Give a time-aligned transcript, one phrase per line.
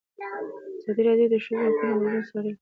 [0.79, 2.53] ازادي راډیو د د ښځو حقونه بدلونونه څارلي.